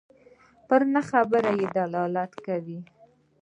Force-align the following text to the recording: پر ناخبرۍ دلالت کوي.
پر 0.67 0.81
ناخبرۍ 0.93 1.61
دلالت 1.75 2.31
کوي. 2.45 2.79